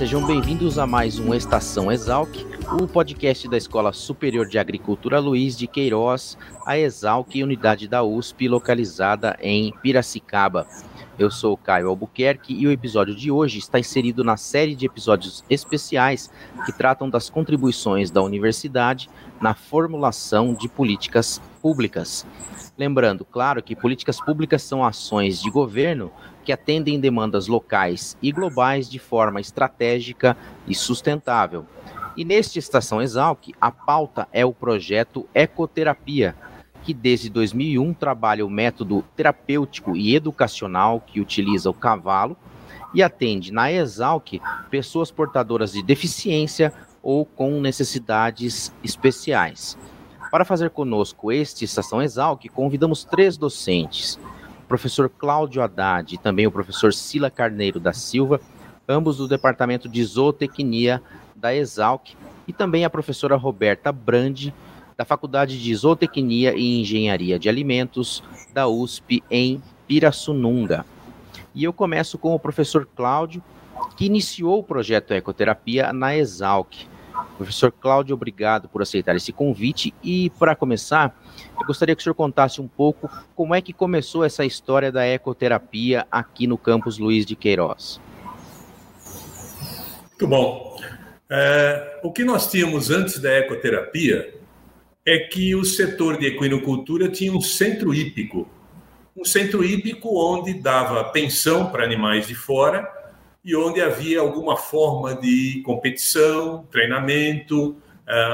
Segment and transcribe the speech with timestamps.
[0.00, 2.34] Sejam bem-vindos a mais um Estação Exalc,
[2.80, 8.48] o podcast da Escola Superior de Agricultura Luiz de Queiroz, a Exalc, unidade da USP,
[8.48, 10.66] localizada em Piracicaba.
[11.18, 15.44] Eu sou Caio Albuquerque e o episódio de hoje está inserido na série de episódios
[15.50, 16.30] especiais
[16.64, 22.26] que tratam das contribuições da universidade na formulação de políticas públicas.
[22.78, 26.10] Lembrando, claro, que políticas públicas são ações de governo
[26.50, 31.64] que atendem demandas locais e globais de forma estratégica e sustentável.
[32.16, 36.34] E neste Estação Exalc, a pauta é o projeto Ecoterapia,
[36.82, 42.36] que desde 2001 trabalha o método terapêutico e educacional que utiliza o cavalo
[42.92, 49.78] e atende na Exalc pessoas portadoras de deficiência ou com necessidades especiais.
[50.32, 54.18] Para fazer conosco este Estação Exalc, convidamos três docentes,
[54.70, 58.40] professor Cláudio Haddad e também o professor Sila Carneiro da Silva,
[58.88, 61.02] ambos do Departamento de Zootecnia
[61.34, 62.12] da Exalc,
[62.46, 64.54] e também a professora Roberta Brandi,
[64.96, 68.22] da Faculdade de Zootecnia e Engenharia de Alimentos
[68.54, 70.86] da USP em Pirassununga.
[71.52, 73.42] E eu começo com o professor Cláudio,
[73.96, 76.86] que iniciou o projeto Ecoterapia na Exalc.
[77.36, 79.94] Professor Cláudio, obrigado por aceitar esse convite.
[80.02, 81.18] E, para começar,
[81.58, 85.06] eu gostaria que o senhor contasse um pouco como é que começou essa história da
[85.06, 88.00] ecoterapia aqui no campus Luiz de Queiroz.
[90.10, 90.76] Muito bom.
[91.30, 94.34] É, o que nós tínhamos antes da ecoterapia
[95.06, 98.46] é que o setor de equinocultura tinha um centro hípico.
[99.16, 102.99] Um centro hípico onde dava pensão para animais de fora
[103.44, 107.76] e onde havia alguma forma de competição, treinamento, uh,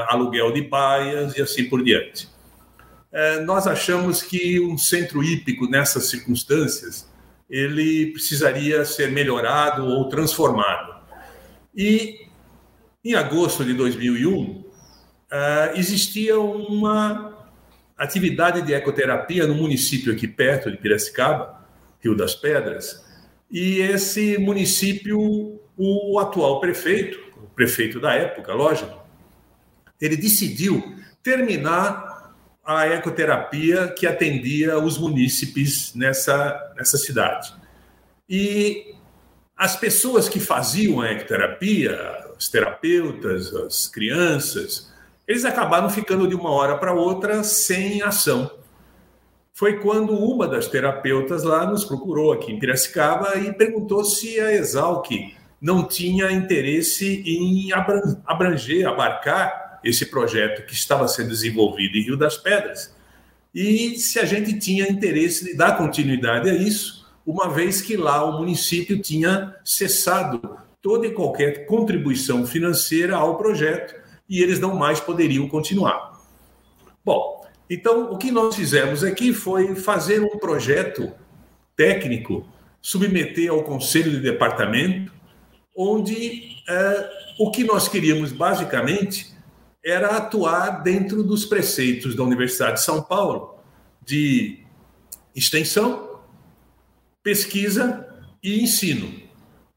[0.09, 2.27] aluguel de baias e assim por diante.
[3.11, 7.09] Uh, nós achamos que um centro hípico nessas circunstâncias
[7.49, 10.97] ele precisaria ser melhorado ou transformado.
[11.73, 12.27] E
[13.03, 14.65] em agosto de 2001, uh,
[15.75, 17.33] existia uma
[17.97, 21.65] atividade de ecoterapia no município aqui perto de Piracicaba,
[22.03, 23.06] Rio das Pedras,
[23.49, 29.01] e esse município, o atual prefeito, o prefeito da época, lógico,
[29.99, 32.35] ele decidiu terminar
[32.65, 37.53] a ecoterapia que atendia os munícipes nessa, nessa cidade.
[38.29, 38.93] E
[39.55, 41.97] as pessoas que faziam a ecoterapia,
[42.37, 44.93] os terapeutas, as crianças,
[45.27, 48.51] eles acabaram ficando de uma hora para outra sem ação.
[49.57, 54.53] Foi quando uma das terapeutas lá nos procurou aqui em Piracicaba e perguntou se a
[54.53, 55.09] Exalc
[55.59, 57.71] não tinha interesse em
[58.23, 62.95] abranger, abarcar esse projeto que estava sendo desenvolvido em Rio das Pedras
[63.51, 68.23] e se a gente tinha interesse de dar continuidade a isso, uma vez que lá
[68.23, 70.39] o município tinha cessado
[70.83, 73.95] toda e qualquer contribuição financeira ao projeto
[74.29, 76.21] e eles não mais poderiam continuar.
[77.03, 77.36] Bom,
[77.69, 81.11] então o que nós fizemos aqui foi fazer um projeto
[81.75, 82.47] técnico,
[82.81, 85.11] submeter ao conselho de departamento,
[85.75, 89.35] onde é, o que nós queríamos basicamente
[89.85, 93.59] era atuar dentro dos preceitos da Universidade de São Paulo
[94.03, 94.59] de
[95.35, 96.19] extensão,
[97.21, 98.07] pesquisa
[98.41, 99.13] e ensino,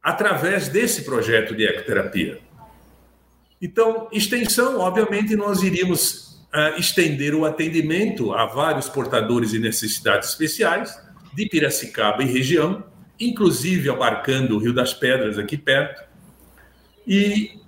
[0.02, 2.40] através desse projeto de ecoterapia.
[3.60, 6.29] Então, extensão, obviamente, nós iríamos
[6.76, 11.00] estender o atendimento a vários portadores de necessidades especiais
[11.32, 12.84] de Piracicaba e região,
[13.18, 16.02] inclusive abarcando o Rio das Pedras aqui perto.
[17.06, 17.60] E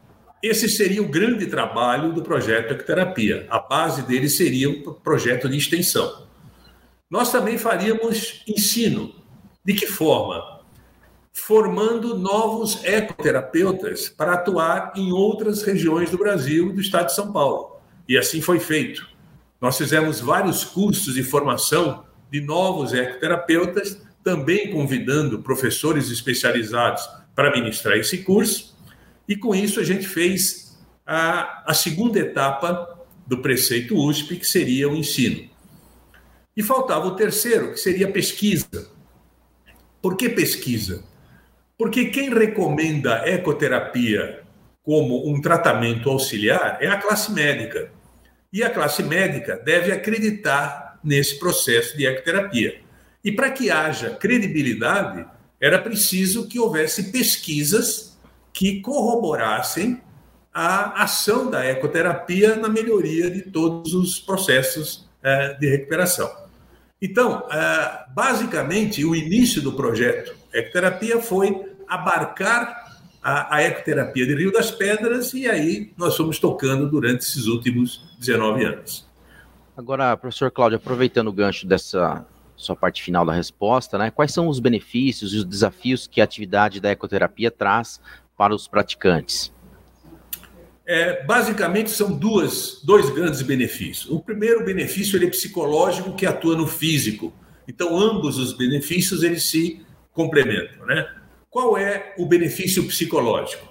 [0.43, 3.47] esse seria o grande trabalho do projeto Ecoterapia.
[3.49, 6.27] A base dele seria o projeto de extensão.
[7.09, 9.15] Nós também faríamos ensino.
[9.65, 10.53] De que forma?
[11.33, 17.33] formando novos ecoterapeutas para atuar em outras regiões do Brasil e do estado de São
[17.33, 17.72] Paulo.
[18.09, 19.07] E assim foi feito.
[19.61, 27.97] Nós fizemos vários cursos de formação de novos ecoterapeutas, também convidando professores especializados para ministrar
[27.97, 28.77] esse curso.
[29.29, 34.89] E com isso a gente fez a, a segunda etapa do preceito USP, que seria
[34.89, 35.49] o ensino.
[36.57, 38.91] E faltava o terceiro, que seria a pesquisa.
[40.01, 41.05] Por que pesquisa?
[41.79, 44.42] Porque quem recomenda ecoterapia
[44.83, 47.91] como um tratamento auxiliar é a classe médica.
[48.53, 52.81] E a classe médica deve acreditar nesse processo de ecoterapia.
[53.25, 55.25] E para que haja credibilidade,
[55.61, 58.19] era preciso que houvesse pesquisas
[58.53, 60.01] que corroborassem
[60.53, 66.31] a ação da ecoterapia na melhoria de todos os processos é, de recuperação.
[67.01, 72.82] Então, é, basicamente, o início do projeto Ecoterapia foi abarcar
[73.23, 78.17] a, a, ecoterapia de Rio das Pedras e aí nós fomos tocando durante esses últimos
[78.19, 79.09] 19 anos.
[79.77, 82.27] Agora, professor Cláudio, aproveitando o gancho dessa
[82.57, 86.25] sua parte final da resposta, né, quais são os benefícios e os desafios que a
[86.25, 88.01] atividade da ecoterapia traz
[88.37, 89.53] para os praticantes?
[90.85, 94.11] É, basicamente são duas, dois grandes benefícios.
[94.11, 97.33] O primeiro benefício ele é psicológico que atua no físico.
[97.69, 99.81] Então ambos os benefícios eles se
[100.13, 101.09] complementam, né?
[101.53, 103.69] Qual é o benefício psicológico?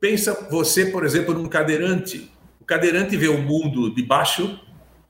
[0.00, 2.30] Pensa você, por exemplo, num cadeirante.
[2.58, 4.58] O cadeirante vê o mundo de baixo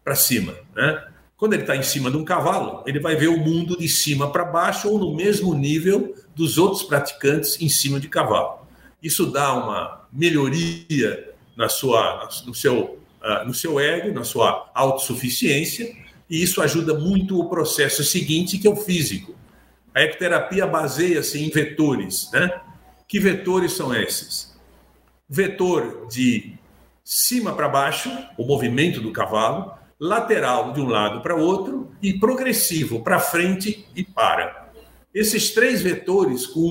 [0.02, 1.04] para cima, né?
[1.36, 4.28] Quando ele está em cima de um cavalo, ele vai ver o mundo de cima
[4.32, 8.66] para baixo ou no mesmo nível dos outros praticantes em cima de cavalo.
[9.00, 15.96] Isso dá uma melhoria na sua, no, seu, uh, no seu ego, na sua autossuficiência,
[16.28, 19.38] e isso ajuda muito o processo seguinte, que é o físico.
[19.94, 22.30] A ecoterapia baseia-se em vetores.
[22.32, 22.50] Né?
[23.08, 24.58] Que vetores são esses?
[25.28, 26.58] Vetor de
[27.04, 33.02] cima para baixo, o movimento do cavalo, lateral de um lado para outro e progressivo
[33.02, 34.70] para frente e para.
[35.12, 36.62] Esses três vetores, com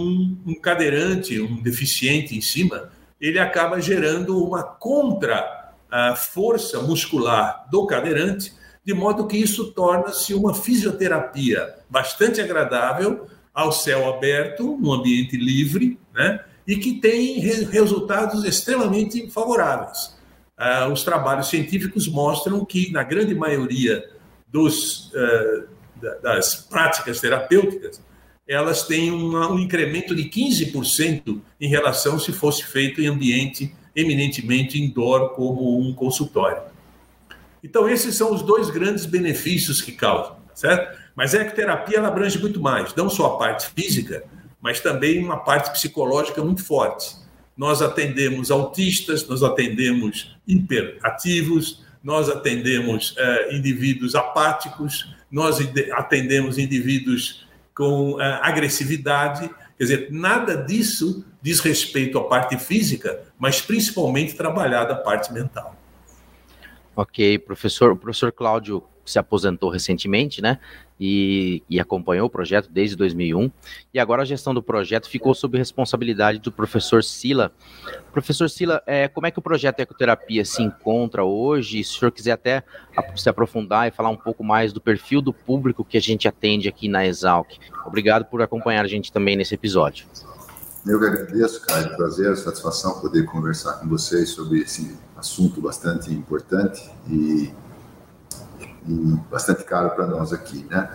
[0.45, 2.89] um cadeirante, um deficiente em cima,
[3.19, 5.21] ele acaba gerando uma contra-força
[6.81, 8.53] muscular do cadeirante,
[8.89, 15.99] de modo que isso torna-se uma fisioterapia bastante agradável ao céu aberto, no ambiente livre,
[16.11, 16.43] né?
[16.65, 20.17] e que tem resultados extremamente favoráveis.
[20.57, 24.03] Uh, os trabalhos científicos mostram que, na grande maioria
[24.47, 25.67] dos, uh,
[26.23, 28.01] das práticas terapêuticas,
[28.47, 34.81] elas têm uma, um incremento de 15% em relação se fosse feito em ambiente eminentemente
[34.81, 36.68] indoor, como um consultório.
[37.63, 40.97] Então, esses são os dois grandes benefícios que causam, certo?
[41.15, 44.23] Mas a ecoterapia ela abrange muito mais, não só a parte física,
[44.61, 47.15] mas também uma parte psicológica muito forte.
[47.57, 55.59] Nós atendemos autistas, nós atendemos hiperativos, nós atendemos eh, indivíduos apáticos, nós
[55.91, 57.45] atendemos indivíduos
[57.75, 59.49] com uh, agressividade.
[59.77, 65.78] Quer dizer, nada disso diz respeito à parte física, mas principalmente trabalhar da parte mental.
[66.99, 67.93] Ok, professor.
[67.93, 70.59] O professor Cláudio se aposentou recentemente, né?
[70.99, 73.49] E, e, acompanhou o projeto desde 2001.
[73.93, 77.53] E agora a gestão do projeto ficou sob responsabilidade do professor Sila.
[78.11, 81.81] Professor Sila, é, como é que o projeto Ecoterapia se encontra hoje?
[81.85, 82.65] Se o senhor quiser até
[83.15, 86.67] se aprofundar e falar um pouco mais do perfil do público que a gente atende
[86.67, 87.47] aqui na Exalc.
[87.85, 90.05] Obrigado por acompanhar a gente também nesse episódio.
[90.85, 91.95] Eu que agradeço, Caio.
[91.95, 97.53] Prazer, satisfação poder conversar com vocês sobre esse assunto bastante importante e
[98.87, 100.89] e bastante caro para nós aqui, né?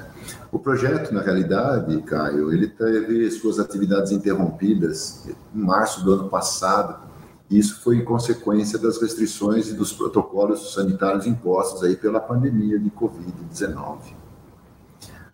[0.51, 7.05] O projeto, na realidade, Caio, ele teve suas atividades interrompidas em março do ano passado.
[7.51, 12.91] Isso foi em consequência das restrições e dos protocolos sanitários impostos aí pela pandemia de
[12.91, 13.99] Covid-19.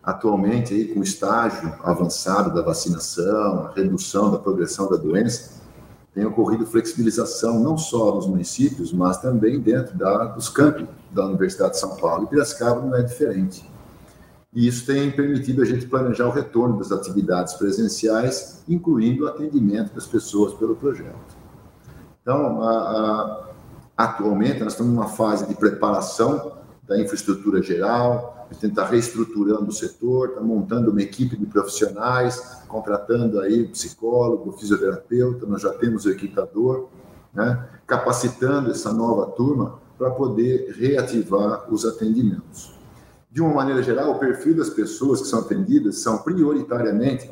[0.02, 5.59] Atualmente, aí, com o estágio avançado da vacinação, a redução da progressão da doença,
[6.12, 11.72] tem ocorrido flexibilização não só nos municípios, mas também dentro da, dos campos da Universidade
[11.72, 12.24] de São Paulo.
[12.24, 13.68] E Piracicaba não é diferente.
[14.52, 19.94] E isso tem permitido a gente planejar o retorno das atividades presenciais, incluindo o atendimento
[19.94, 21.38] das pessoas pelo projeto.
[22.20, 23.44] Então, a, a,
[23.96, 26.52] atualmente, nós estamos numa fase de preparação
[26.82, 32.58] da infraestrutura geral, a gente está reestruturando o setor, está montando uma equipe de profissionais,
[32.66, 36.88] contratando aí psicólogo, fisioterapeuta, nós já temos o equitador,
[37.32, 42.74] né, capacitando essa nova turma para poder reativar os atendimentos.
[43.30, 47.30] De uma maneira geral, o perfil das pessoas que são atendidas são prioritariamente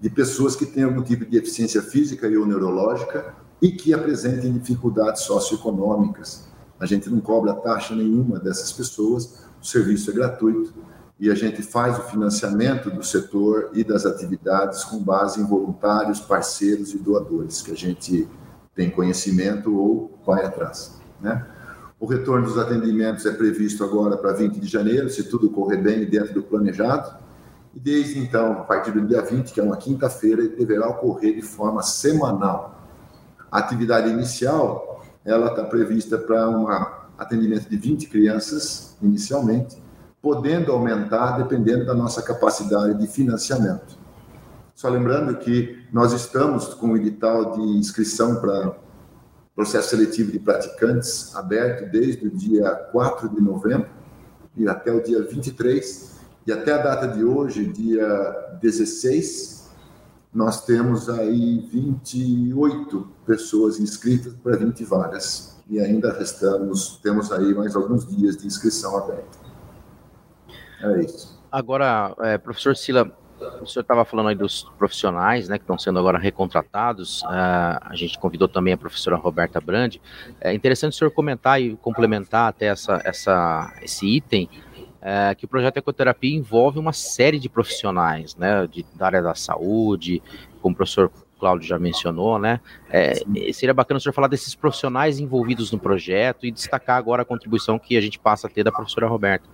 [0.00, 4.52] de pessoas que têm algum tipo de deficiência física e ou neurológica e que apresentem
[4.52, 6.46] dificuldades socioeconômicas.
[6.78, 10.72] A gente não cobra taxa nenhuma dessas pessoas, o serviço é gratuito
[11.20, 16.20] e a gente faz o financiamento do setor e das atividades com base em voluntários,
[16.20, 18.28] parceiros e doadores que a gente
[18.74, 20.96] tem conhecimento ou vai atrás.
[21.20, 21.44] Né?
[21.98, 26.08] O retorno dos atendimentos é previsto agora para 20 de janeiro, se tudo correr bem
[26.08, 27.16] dentro do planejado.
[27.74, 31.42] E desde então, a partir do dia 20, que é uma quinta-feira, deverá ocorrer de
[31.42, 32.88] forma semanal.
[33.50, 36.68] A atividade inicial, ela está prevista para um
[37.18, 39.76] atendimento de 20 crianças, inicialmente,
[40.22, 43.98] podendo aumentar dependendo da nossa capacidade de financiamento.
[44.74, 48.76] Só lembrando que nós estamos com o edital de inscrição para
[49.58, 53.88] processo seletivo de praticantes aberto desde o dia 4 de novembro
[54.56, 56.16] e até o dia 23.
[56.46, 59.68] E até a data de hoje, dia 16,
[60.32, 65.57] nós temos aí 28 pessoas inscritas para 20 vagas.
[65.68, 69.38] E ainda restamos, temos aí mais alguns dias de inscrição aberta.
[70.80, 71.38] É isso.
[71.50, 73.10] Agora, é, professor Sila,
[73.60, 77.22] o senhor estava falando aí dos profissionais, né, que estão sendo agora recontratados.
[77.22, 80.00] Uh, a gente convidou também a professora Roberta Brandi.
[80.40, 85.48] É interessante o senhor comentar e complementar até essa, essa, esse item, uh, que o
[85.48, 90.22] projeto Ecoterapia envolve uma série de profissionais, né, de, da área da saúde,
[90.60, 92.60] como o professor Cláudio já mencionou, né?
[92.90, 93.14] É,
[93.52, 97.78] seria bacana o senhor falar desses profissionais envolvidos no projeto e destacar agora a contribuição
[97.78, 99.48] que a gente passa a ter da professora Roberta.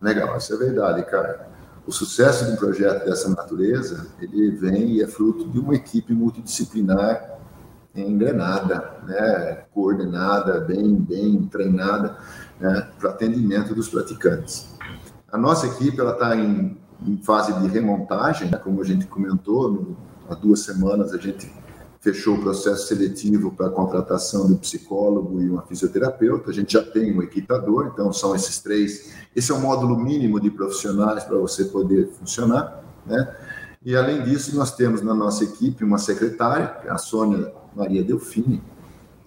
[0.00, 1.52] Legal, isso é verdade, cara
[1.86, 6.12] o sucesso de um projeto dessa natureza, ele vem e é fruto de uma equipe
[6.12, 7.30] multidisciplinar
[7.94, 12.16] engrenada, né, coordenada, bem, bem treinada
[12.58, 14.74] né, para atendimento dos praticantes.
[15.30, 19.70] A nossa equipe ela está em, em, fase de remontagem, né, como a gente comentou,
[19.70, 19.96] no,
[20.32, 21.50] há duas semanas a gente
[22.00, 26.50] fechou o processo seletivo para a contratação de um psicólogo e uma fisioterapeuta.
[26.50, 29.12] A gente já tem um equitador, então são esses três.
[29.36, 33.32] Esse é o módulo mínimo de profissionais para você poder funcionar, né?
[33.84, 38.62] E além disso, nós temos na nossa equipe uma secretária, é a Sônia Maria Delfini,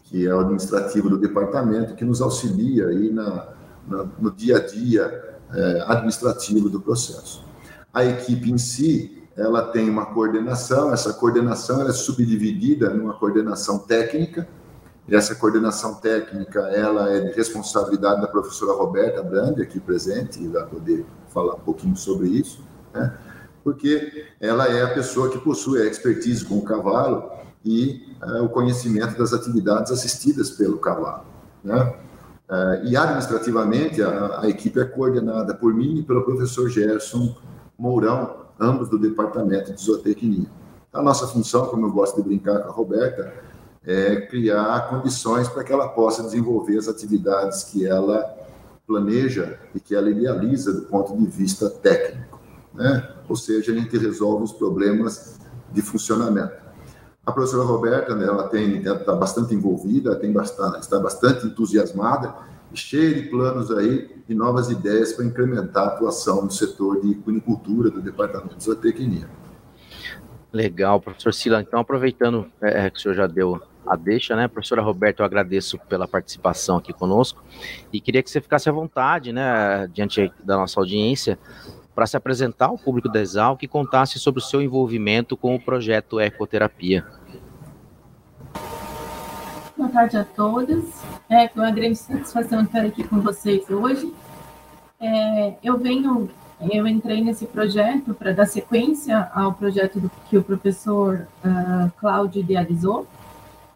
[0.04, 3.50] que é o administrativo do departamento, que nos auxilia aí na,
[3.88, 7.44] na no dia a dia é, administrativo do processo.
[7.94, 14.48] A equipe em si, ela tem uma coordenação, essa coordenação é subdividida numa coordenação técnica,
[15.08, 20.48] e essa coordenação técnica ela é de responsabilidade da professora Roberta Brandi, aqui presente, e
[20.48, 22.64] vai poder falar um pouquinho sobre isso,
[22.94, 23.14] né?
[23.64, 27.30] porque ela é a pessoa que possui a expertise com o cavalo
[27.64, 31.26] e é, o conhecimento das atividades assistidas pelo cavalo.
[31.64, 31.94] Né?
[32.50, 37.36] É, e administrativamente, a, a equipe é coordenada por mim e pelo professor Gerson
[37.78, 40.48] Mourão, ambos do departamento de zootecnia.
[40.94, 43.34] A nossa função, como eu gosto de brincar com a Roberta,
[43.86, 48.34] é criar condições para que ela possa desenvolver as atividades que ela
[48.88, 52.40] planeja e que ela idealiza do ponto de vista técnico.
[52.74, 53.08] Né?
[53.28, 55.40] Ou seja, a gente resolve os problemas
[55.72, 56.66] de funcionamento.
[57.26, 62.36] A professora Roberta, né, ela tem está bastante envolvida, tem bastante, está bastante entusiasmada
[62.76, 67.90] cheia de planos aí e novas ideias para incrementar a atuação no setor de cunicultura
[67.90, 69.30] do Departamento de Zootecnia.
[70.52, 71.62] Legal, professor Sila.
[71.62, 74.48] Então, aproveitando é, é, que o senhor já deu a deixa, né?
[74.48, 77.44] Professora Roberta, eu agradeço pela participação aqui conosco
[77.92, 81.38] e queria que você ficasse à vontade, né, diante da nossa audiência,
[81.94, 85.60] para se apresentar ao público da Exalc e contasse sobre o seu envolvimento com o
[85.60, 87.06] projeto Ecoterapia.
[89.78, 90.86] Boa tarde a todos.
[91.28, 94.14] É com uma grande satisfação estar aqui com vocês hoje.
[95.02, 96.30] É, eu venho,
[96.72, 102.40] eu entrei nesse projeto para dar sequência ao projeto do, que o professor uh, Cláudio
[102.40, 103.06] idealizou.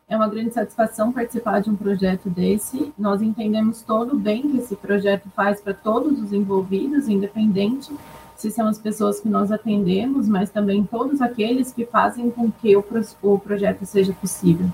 [0.07, 2.93] É uma grande satisfação participar de um projeto desse.
[2.97, 7.93] Nós entendemos todo o bem que esse projeto faz para todos os envolvidos, independente
[8.37, 12.73] se são as pessoas que nós atendemos, mas também todos aqueles que fazem com que
[12.77, 12.85] o,
[13.21, 14.71] o projeto seja possível.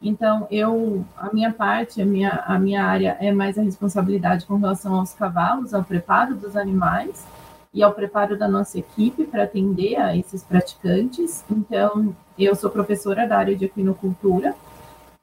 [0.00, 4.56] Então, eu, a minha parte, a minha, a minha área é mais a responsabilidade com
[4.56, 7.26] relação aos cavalos, ao preparo dos animais
[7.74, 11.44] e ao preparo da nossa equipe para atender a esses praticantes.
[11.50, 14.54] Então, eu sou professora da área de equinocultura,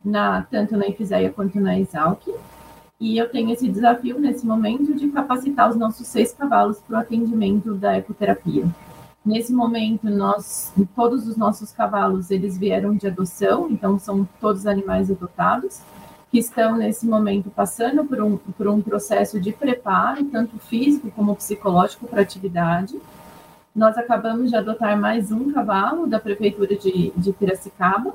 [0.04, 2.28] na, tanto na IFISEA quanto na Exalc,
[3.00, 7.00] e eu tenho esse desafio nesse momento de capacitar os nossos seis cavalos para o
[7.00, 8.66] atendimento da ecoterapia.
[9.26, 15.10] Nesse momento, nós, todos os nossos cavalos, eles vieram de adoção, então são todos animais
[15.10, 15.82] adotados,
[16.30, 21.36] que estão nesse momento passando por um, por um processo de preparo, tanto físico como
[21.36, 23.02] psicológico para atividade.
[23.76, 28.14] Nós acabamos de adotar mais um cavalo da prefeitura de, de Piracicaba.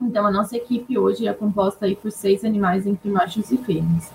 [0.00, 4.08] Então, a nossa equipe hoje é composta aí por seis animais entre machos e fêmeas.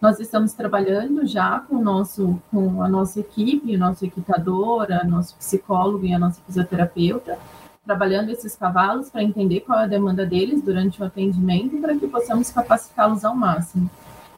[0.00, 5.34] Nós estamos trabalhando já com, nosso, com a nossa equipe, o nosso equitador, o nosso
[5.36, 7.36] psicólogo e a nossa fisioterapeuta,
[7.84, 12.06] trabalhando esses cavalos para entender qual é a demanda deles durante o atendimento para que
[12.06, 13.90] possamos capacitá-los ao máximo.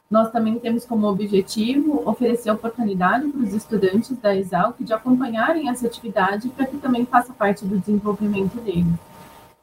[0.09, 5.85] nós também temos como objetivo oferecer oportunidade para os estudantes da Exalc de acompanharem essa
[5.85, 9.10] atividade para que também faça parte do desenvolvimento deles.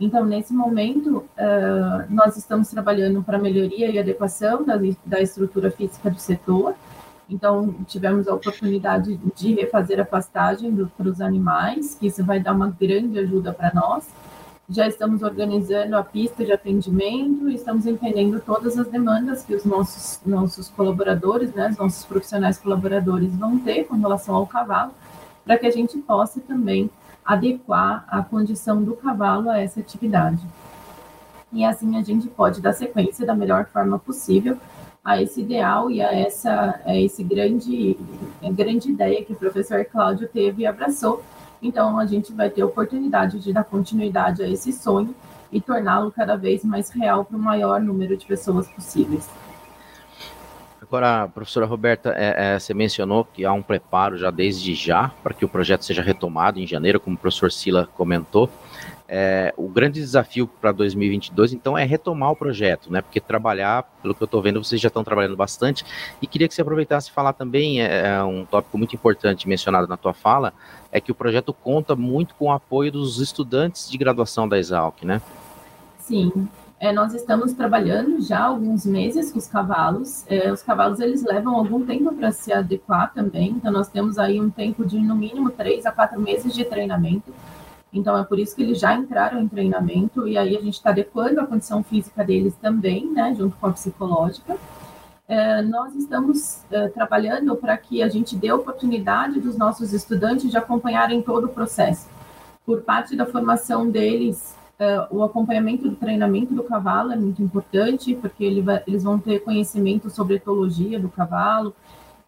[0.00, 6.08] Então, nesse momento, uh, nós estamos trabalhando para melhoria e adequação da, da estrutura física
[6.08, 6.74] do setor.
[7.28, 12.52] Então, tivemos a oportunidade de refazer a pastagem para os animais, que isso vai dar
[12.52, 14.08] uma grande ajuda para nós.
[14.70, 20.20] Já estamos organizando a pista de atendimento estamos entendendo todas as demandas que os nossos,
[20.24, 24.92] nossos colaboradores, né, os nossos profissionais colaboradores vão ter com relação ao cavalo,
[25.44, 26.90] para que a gente possa também
[27.28, 30.40] adequar a condição do cavalo a essa atividade.
[31.52, 34.56] E assim a gente pode dar sequência da melhor forma possível
[35.04, 37.98] a esse ideal e a essa a esse grande
[38.42, 41.22] a grande ideia que o professor Cláudio teve e abraçou.
[41.62, 45.14] Então a gente vai ter oportunidade de dar continuidade a esse sonho
[45.52, 49.28] e torná-lo cada vez mais real para o maior número de pessoas possíveis.
[50.88, 55.34] Agora, professora Roberta, é, é, você mencionou que há um preparo já desde já para
[55.34, 58.48] que o projeto seja retomado em janeiro, como o professor Sila comentou.
[59.06, 63.02] É, o grande desafio para 2022, então, é retomar o projeto, né?
[63.02, 65.84] Porque trabalhar, pelo que eu estou vendo, vocês já estão trabalhando bastante.
[66.22, 69.86] E queria que você aproveitasse e falar também, é, é, um tópico muito importante mencionado
[69.86, 70.54] na tua fala,
[70.90, 75.02] é que o projeto conta muito com o apoio dos estudantes de graduação da Exalc,
[75.04, 75.20] né?
[75.98, 76.48] Sim,
[76.80, 80.24] é, nós estamos trabalhando já alguns meses com os cavalos.
[80.28, 83.50] É, os cavalos eles levam algum tempo para se adequar também.
[83.50, 87.34] Então nós temos aí um tempo de no mínimo três a quatro meses de treinamento.
[87.92, 90.90] Então é por isso que eles já entraram em treinamento e aí a gente está
[90.90, 94.56] adequando a condição física deles também, né, junto com a psicológica.
[95.26, 100.56] É, nós estamos é, trabalhando para que a gente dê oportunidade dos nossos estudantes de
[100.56, 102.08] acompanharem todo o processo.
[102.64, 108.14] Por parte da formação deles, Uh, o acompanhamento do treinamento do cavalo é muito importante,
[108.14, 111.74] porque ele vai, eles vão ter conhecimento sobre etologia do cavalo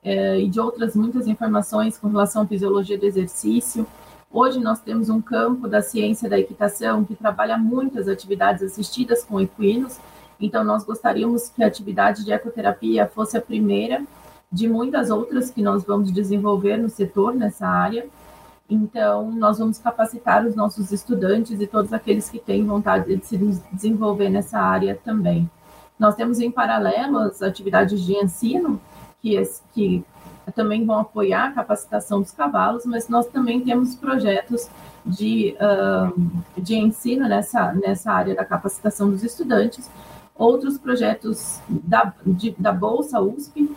[0.04, 3.86] uh, e de outras muitas informações com relação à fisiologia do exercício.
[4.28, 9.40] Hoje nós temos um campo da ciência da equitação que trabalha muitas atividades assistidas com
[9.40, 10.00] equinos,
[10.40, 14.02] então nós gostaríamos que a atividade de ecoterapia fosse a primeira
[14.50, 18.08] de muitas outras que nós vamos desenvolver no setor, nessa área.
[18.70, 23.36] Então, nós vamos capacitar os nossos estudantes e todos aqueles que têm vontade de se
[23.72, 25.50] desenvolver nessa área também.
[25.98, 28.80] Nós temos em paralelo as atividades de ensino,
[29.20, 29.42] que,
[29.74, 30.04] que
[30.54, 34.68] também vão apoiar a capacitação dos cavalos, mas nós também temos projetos
[35.04, 35.56] de,
[36.56, 39.90] de ensino nessa, nessa área da capacitação dos estudantes,
[40.34, 43.68] outros projetos da, de, da Bolsa USP,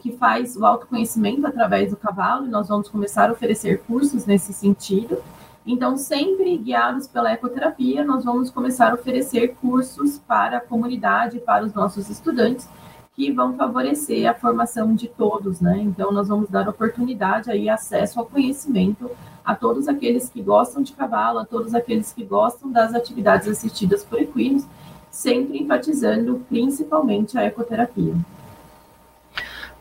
[0.00, 4.52] que faz o autoconhecimento através do cavalo, e nós vamos começar a oferecer cursos nesse
[4.52, 5.18] sentido.
[5.64, 11.64] Então, sempre guiados pela ecoterapia, nós vamos começar a oferecer cursos para a comunidade, para
[11.64, 12.68] os nossos estudantes,
[13.14, 15.78] que vão favorecer a formação de todos, né?
[15.82, 19.10] Então, nós vamos dar oportunidade aí, acesso ao conhecimento
[19.44, 24.04] a todos aqueles que gostam de cavalo, a todos aqueles que gostam das atividades assistidas
[24.04, 24.66] por equinos,
[25.10, 28.14] sempre enfatizando principalmente a ecoterapia.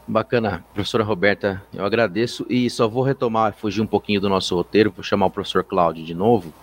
[0.08, 4.90] Bacana, professora Roberta, eu agradeço e só vou retomar, fugir um pouquinho do nosso roteiro,
[4.90, 6.54] vou chamar o professor Cláudio de novo.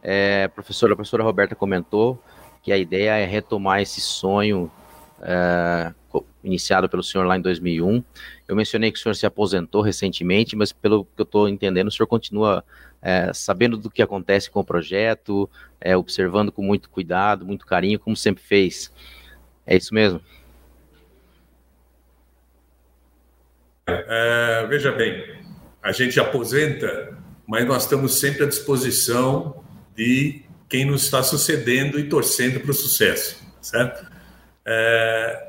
[0.00, 2.22] É, professora, a professora Roberta comentou
[2.62, 4.70] que a ideia é retomar esse sonho
[5.20, 5.92] é,
[6.44, 8.04] iniciado pelo senhor lá em 2001.
[8.46, 11.90] Eu mencionei que o senhor se aposentou recentemente, mas pelo que eu estou entendendo, o
[11.90, 12.64] senhor continua
[13.02, 17.98] é, sabendo do que acontece com o projeto, é, observando com muito cuidado, muito carinho,
[17.98, 18.92] como sempre fez.
[19.66, 20.20] É isso mesmo?
[23.86, 25.24] É, veja bem,
[25.82, 27.16] a gente aposenta,
[27.46, 29.62] mas nós estamos sempre à disposição
[29.94, 34.10] de quem nos está sucedendo e torcendo para o sucesso, certo?
[34.64, 35.48] É,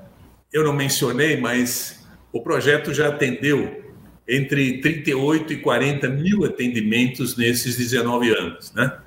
[0.51, 3.83] eu não mencionei, mas o projeto já atendeu
[4.27, 8.97] entre 38 e 40 mil atendimentos nesses 19 anos, né?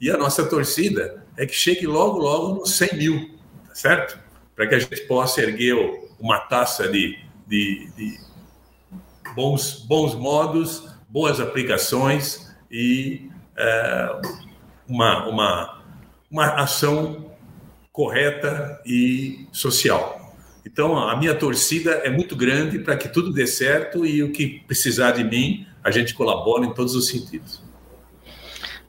[0.00, 4.18] E a nossa torcida é que chegue logo, logo nos 100 mil, tá certo?
[4.54, 5.74] Para que a gente possa erguer
[6.18, 8.27] uma taça de, de, de
[9.34, 14.20] bons, bons modos, boas aplicações e é,
[14.88, 15.82] uma, uma,
[16.30, 17.32] uma ação
[17.92, 20.34] correta e social.
[20.64, 24.60] Então, a minha torcida é muito grande para que tudo dê certo e o que
[24.66, 27.62] precisar de mim, a gente colabora em todos os sentidos.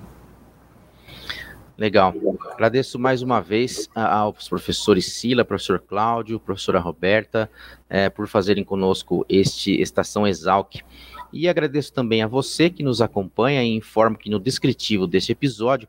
[1.78, 2.14] Legal.
[2.52, 7.50] Agradeço mais uma vez aos professores Sila, professor Cláudio, professora Roberta,
[7.90, 10.76] é, por fazerem conosco este Estação Exalc.
[11.32, 15.88] E agradeço também a você que nos acompanha e informo que no descritivo deste episódio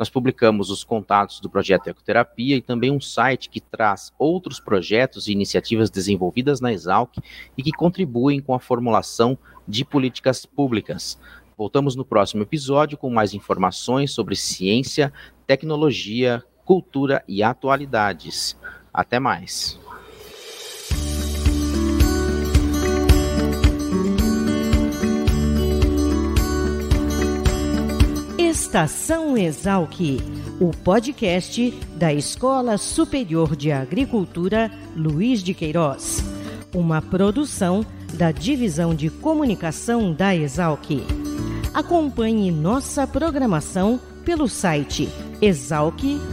[0.00, 5.28] nós publicamos os contatos do projeto Ecoterapia e também um site que traz outros projetos
[5.28, 7.18] e iniciativas desenvolvidas na Exalc
[7.56, 9.38] e que contribuem com a formulação
[9.68, 11.18] de políticas públicas.
[11.60, 15.12] Voltamos no próximo episódio com mais informações sobre ciência,
[15.46, 18.56] tecnologia, cultura e atualidades.
[18.90, 19.78] Até mais.
[28.38, 30.00] Estação Exalc,
[30.58, 36.24] o podcast da Escola Superior de Agricultura Luiz de Queiroz.
[36.74, 41.19] Uma produção da Divisão de Comunicação da Exalc.
[41.72, 45.08] Acompanhe nossa programação pelo site
[45.40, 46.30] exalc.usp.br.